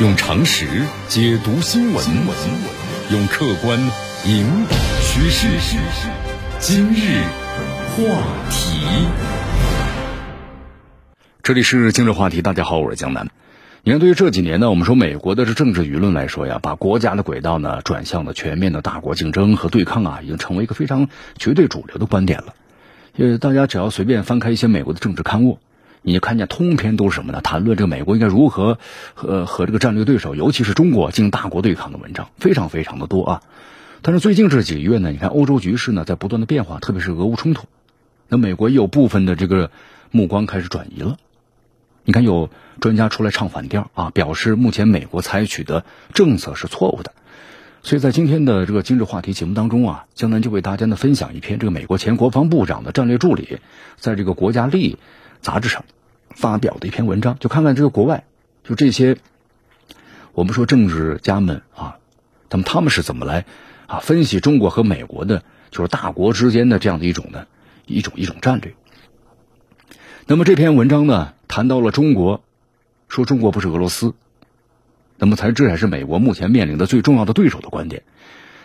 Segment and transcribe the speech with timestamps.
[0.00, 0.64] 用常识
[1.08, 2.04] 解读新闻，
[3.10, 3.76] 用客观
[4.26, 5.48] 引导趋势。
[6.60, 7.24] 今日
[7.96, 8.86] 话题，
[11.42, 12.42] 这里是今日话题。
[12.42, 13.26] 大家好，我是江南。
[13.82, 21.08] 你看，对于这几年呢，我们说美国的这政治舆论来说呀，把国家的轨道呢转向了全面的大国竞争和对抗啊，已经成为一个非常
[21.38, 22.54] 绝对主流的观点了。
[23.16, 25.58] 呃，大家只要随便翻开一些美国的政治刊物。
[26.08, 27.42] 你就看见通篇都是什么呢？
[27.42, 28.78] 谈论这个美国应该如何
[29.12, 33.42] 和和这个战略对手，尤其是中国进大国对抗的文章，非常非常的多啊。
[34.00, 37.66] 但是最近这几个月呢，你看欧洲局势呢在不断的变化，特别是俄乌冲突，
[38.26, 39.70] 那美国也有部分的这个
[40.10, 41.18] 目光开始转移了。
[42.04, 42.48] 你看有
[42.80, 45.84] 专家出来唱反调啊，表示目前美国采取的
[46.14, 47.12] 政策是错误的。
[47.82, 53.58] 所以在今天的这个今日话题节目当中啊，江南就为大家呢分享一篇这个美国前国防部长的战略助理
[53.98, 54.96] 在这个国家利益。
[55.40, 55.84] 杂志上
[56.38, 58.22] 发表的一篇文章，就看看这个国外，
[58.62, 59.16] 就这些
[60.34, 61.98] 我们说政治家们啊，
[62.48, 63.44] 那么他们是怎么来
[63.88, 67.48] 啊分析中国和美国的，就是大国之间的这样的一种呢
[67.86, 68.76] 一种一种战略。
[70.28, 72.44] 那么这篇文章呢，谈到了中国，
[73.08, 74.14] 说中国不是俄罗斯，
[75.16, 78.04] 那么才这才是美国目前面临的最重要的对手的观点。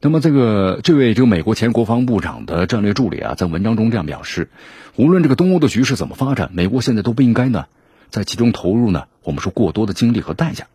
[0.00, 4.48] 那么，这个这位这个美国前国防部长的战略助理啊，在文章中这样表示：，
[4.94, 7.66] 无论这个东欧的局势怎么发展，美国现在都不应该呢，
[8.08, 10.66] 在其中投入呢，我们说过多的精力和代价，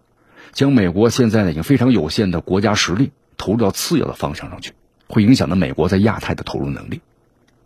[0.51, 4.73] 将美国现在呢已经非常有限的国家实力投入到次要的方向上去，
[5.07, 6.99] 会影响到美国在亚太的投入能力。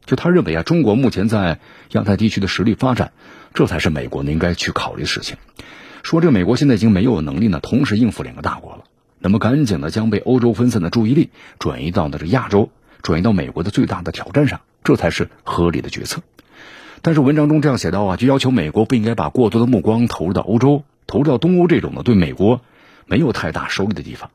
[0.06, 1.60] 就他认为啊，中国目前在
[1.94, 3.14] 亚太地区的实力发展，
[3.56, 5.38] 这才是美国应该去考虑的事情。
[6.04, 8.84] 说这个美国现在已经没有能力呢，同时应付两个大国了。
[9.20, 12.70] 那么赶紧的将被欧洲分散的注意力转移到的这亚洲，
[13.02, 16.22] 转移到美国的最大的挑战上，这才是合理的决策。
[17.02, 22.62] 但是文章中这样写到啊，就要求美国不应该把过多的目光投入到欧洲，投入到东欧这种呢对美国
[23.06, 24.30] 没有太大收益的地方，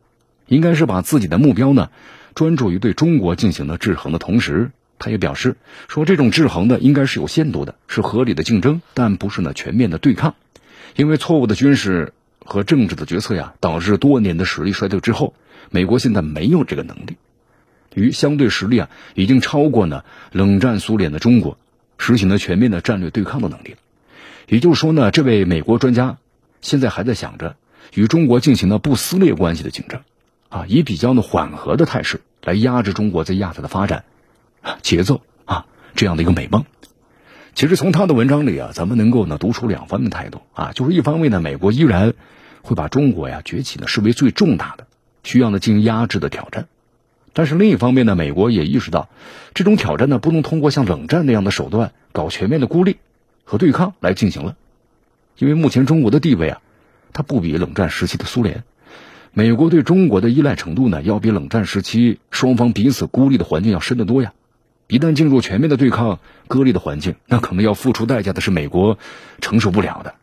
[0.46, 1.90] 应该是把自己的目标呢
[2.34, 5.56] 专注于对中国进行的制衡的同时，他也表示
[5.88, 10.34] 说这种制衡呢应该是有限度的，是合理的竞争，但不是呢全面的对抗，
[10.96, 12.12] 因为错误的军事。
[12.44, 15.34] 和政治的决策呀，导致多年的实力衰退之后，
[15.70, 17.16] 美国现在没有这个能力，
[17.94, 21.58] 与相对实力啊，已经超过呢冷战苏联的中国，
[21.98, 23.78] 实行了全面的战略对抗的能力了。
[24.48, 26.18] 也就是说呢，这位美国专家
[26.60, 27.56] 现在还在想着
[27.94, 30.00] 与中国进行了不撕裂关系的竞争，
[30.48, 34.04] 啊，以比较呢缓和的态势来压制中国在亚太的发展
[34.82, 36.64] 节奏啊，这样的一个美梦。
[37.54, 42.14] 其实从他的文章里啊，咱们能够呢读出两方面态度啊，就是一方面呢，美国依然
[42.62, 44.86] 会把中国呀崛起呢视为最重大的
[45.22, 46.66] 需要呢进行压制的挑战，
[47.34, 49.10] 但是另一方面呢，美国也意识到
[49.52, 52.96] 这种挑战呢不能通过像冷战那样的手段搞全面的孤立
[53.44, 54.56] 和对抗来进行了，
[55.36, 56.60] 因为目前中国的地位啊，
[57.12, 58.64] 它不比冷战时期的苏联，
[59.34, 64.32] 美国对中国的依赖程度呢要比冷战时期双方彼此孤立的环境要深得多呀。
[64.88, 68.98] 一旦进入全面的对抗、割裂的环境，那可能要付出代价的是美国
[69.40, 70.14] 承受不了的。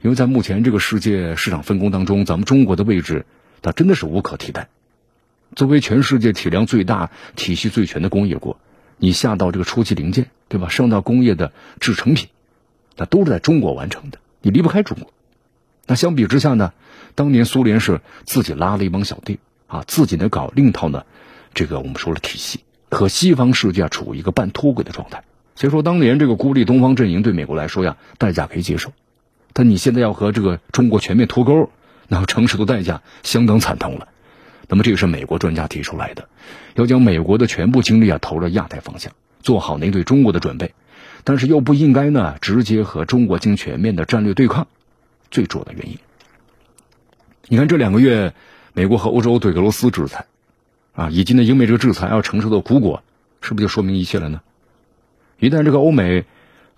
[0.00, 3.26] 因为在目前这个世界市场分工当中，咱们中国的位置，
[3.60, 4.68] 它真的是无可替代。
[5.54, 8.58] 作为全世界体量最大、体系最全的工业国，
[8.96, 10.68] 你下到这个初级零件，对吧？
[10.68, 12.28] 上到工业的制成品，
[12.96, 15.12] 那都是在中国完成的，你离不开中国。
[15.86, 16.72] 那相比之下呢，
[17.14, 21.04] 当年苏联是自己拉了一帮小弟啊，自己呢搞另一套呢，
[21.52, 22.60] 这个我们说了体系。
[22.90, 25.22] 和西方世界处于一个半脱轨的状态，
[25.54, 28.92] 所以说当年这个孤立东方阵营对美国来说呀，代价可以接受，
[29.52, 31.70] 但你现在要和这个中国全面脱钩，
[32.08, 34.08] 那承受的代价相当惨痛了。
[34.68, 36.28] 那么这个是美国专家提出来的，
[36.74, 40.74] 要将美国的全部精力啊投入亚太方向，做好应对中国的准备，
[41.24, 44.66] 但是又不应该呢直接和中国进行全面的战略对抗，
[45.30, 45.98] 最主要的原因。
[47.48, 48.32] 你看这两个月，
[48.72, 50.26] 美国和欧洲对俄罗斯制裁。
[50.92, 53.02] 啊，以及呢，英美这个制裁要承受的苦果，
[53.40, 54.40] 是不是就说明一切了呢？
[55.38, 56.24] 一旦这个欧美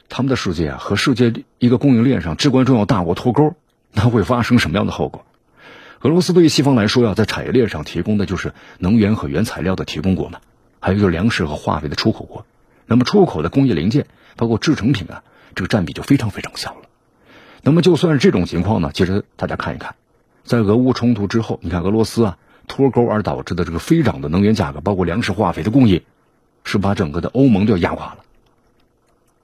[0.09, 3.56] 他们的世界啊和世界一个供应链上至关重要大国脱钩，
[3.93, 5.25] 那会发生什么样的后果？
[6.03, 10.41] 俄罗斯对于西方来说呀，在产业链上提供的就是能源和原材料的提供国嘛，
[10.79, 12.44] 还有就是粮食和化肥的出口国。
[12.87, 14.06] 那么出口的工业零件，
[14.37, 15.25] 包括制成品啊，
[15.55, 16.88] 这个占比就非常非常小了。
[17.62, 19.94] 那么就算是这种情况呢，其实大家看一看，
[20.44, 22.38] 在俄乌冲突之后，你看俄罗斯啊。
[22.73, 26.01] 脱钩而导致的这个飞涨的能源价格，包括粮食、化肥的供应，
[26.65, 28.25] 是把整个的欧盟都要压垮了。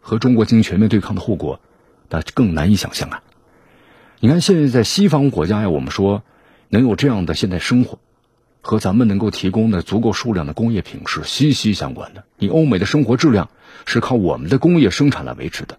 [0.00, 1.60] 和中国进行全面对抗的后果，
[2.08, 3.22] 那更难以想象啊！
[4.20, 6.22] 你看，现在在西方国家呀，我们说
[6.70, 7.98] 能有这样的现代生活，
[8.62, 12.24] 和咱们能够提供的足够数量的工业品是息息相关的。
[12.38, 13.50] 你欧美的生活质量
[13.84, 15.78] 是靠我们的工业生产来维持的，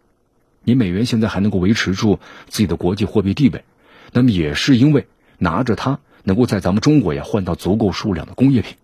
[0.64, 3.66] 你美元现在还能够维持住自己的国际货币地位，
[4.14, 5.08] 那么也是因为。
[5.42, 8.76] 拿着它能够在咱们中国呀换到足够数量的工业品。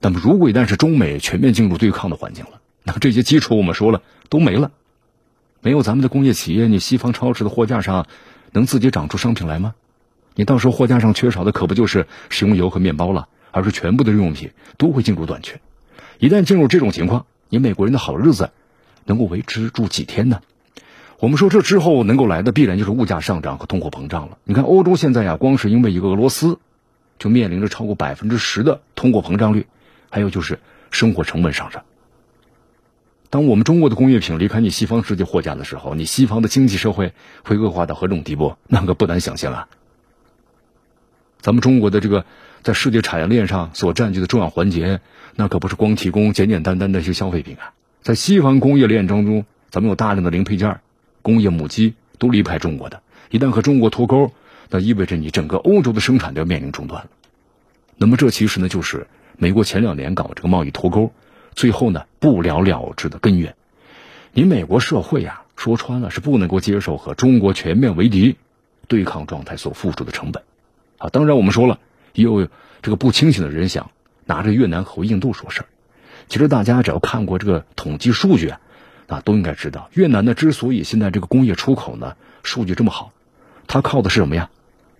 [0.00, 4.00] 那么，如果一旦是中美全面进入对抗的环境了，那这些基础我们说了
[4.30, 4.70] 都没了，
[5.60, 8.06] 没有咱们的工业企业，你西方超市的货架上
[8.52, 9.74] 能自己长出商品来吗？
[10.34, 15.60] 你到时候货架上缺少的可不就是食用油和面包了，而是全部的日用品都会进入短缺。
[16.18, 18.52] 一旦进入这种情况，你美国人的好日子
[19.04, 20.40] 能够维持住几天呢？
[21.18, 24.36] 我们说这之后能够来的必然就是物价上涨和通货膨胀了。
[24.44, 26.58] 你看欧洲现在呀，光是因为一个俄罗斯，
[27.18, 29.66] 就面临着超过百分之十的通货膨胀率，
[30.10, 30.58] 还有就是
[30.90, 31.84] 生活成本上涨。
[33.28, 38.56] 当我们中国的工业品离开你西方世界货架的时候，你西方的经济社会会恶化到何种地步？
[38.68, 39.68] 那可不难想象啊。
[41.40, 42.24] 咱们中国的这个
[42.62, 45.00] 在世界产业链上所占据的重要环节，
[45.34, 47.74] 那可不是光提供简简单单的一些消费品啊。
[48.00, 50.80] 在西方工业链当中，咱们有大量的零配件、
[51.22, 53.02] 工业母机都离不开中国的。
[53.30, 54.32] 一旦和中国脱钩，
[54.68, 57.10] 那意味着你整个欧洲的生产都要面临中断了。
[57.96, 61.12] 那么这其实呢，就是美国前两年搞这个贸易脱钩，
[61.54, 63.54] 最后呢不了了之的根源。
[64.32, 68.36] 你美国社会呀，说穿了是不能够接受和中国全面为敌
[68.86, 70.42] 对抗状态所付出的成本。
[70.98, 71.78] 啊，当然我们说了，
[72.12, 72.46] 也有
[72.82, 73.90] 这个不清醒的人想
[74.26, 75.66] 拿着越南和印度说事儿。
[76.28, 78.60] 其实大家只要看过这个统计数据啊，
[79.06, 83.12] 啊，都应该知道，越南呢之所以现在这个工业出口呢数据这么好，
[83.66, 84.50] 它靠的是什么呀？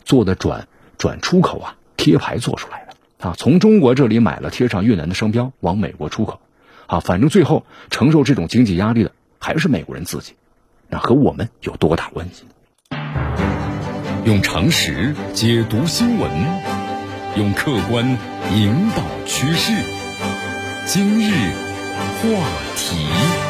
[0.07, 6.41] 做的转转出口啊，贴牌做出来的啊，从中国这里买了贴上越南的商标往美国出口，
[6.87, 10.35] 啊，反正最后承受这种经济压力的还是美国人自己，
[10.89, 12.45] 那和我们有多大关系？
[14.25, 16.31] 用常识解读新闻，
[17.37, 18.05] 用客观
[18.55, 19.73] 引导趋势。
[20.87, 21.53] 今日
[22.23, 22.29] 话
[22.77, 23.46] 题。